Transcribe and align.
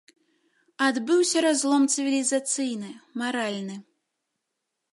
Адбыўся 0.85 1.43
разлом 1.45 1.85
цывілізацыйны, 1.95 2.89
маральны. 3.23 3.75